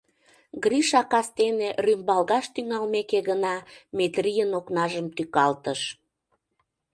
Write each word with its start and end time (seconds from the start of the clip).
Гриша 0.63 1.01
кастене, 1.11 1.69
рӱмбалгаш 1.83 2.45
тӱҥалмеке 2.53 3.19
гына, 3.29 3.55
Метрийын 3.97 4.51
окнажым 4.59 5.07
тӱкалтыш. 5.15 5.81